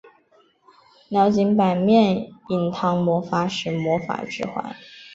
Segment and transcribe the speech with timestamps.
[1.09, 4.75] 鸟井坂面影堂魔法使魔法指环